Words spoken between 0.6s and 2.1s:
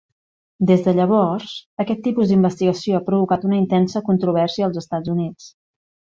Des de llavors, aquest